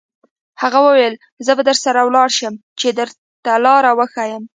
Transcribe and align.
هغه 0.61 0.79
وویل: 0.87 1.13
زه 1.45 1.51
به 1.57 1.63
درسره 1.69 1.99
ولاړ 2.03 2.29
شم، 2.37 2.55
چې 2.79 2.87
درته 2.97 3.53
لار 3.65 3.83
وښیم. 3.97 4.43